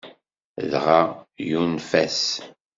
[0.71, 1.01] Dɣa,
[1.49, 2.21] yunef-as.